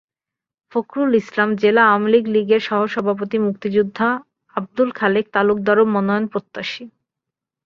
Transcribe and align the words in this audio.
ফকরুল 0.71 1.11
ইসলাম, 1.21 1.49
জেলা 1.61 1.81
আওয়ামী 1.87 2.09
লীগের 2.33 2.61
সহসভাপতি 2.69 3.37
মুক্তিযোদ্ধা 3.45 4.07
আবদুল 4.55 4.89
খালেক 4.99 5.25
তালুকদারও 5.33 5.83
মনোনয়নপ্রত্যাশী। 5.93 6.83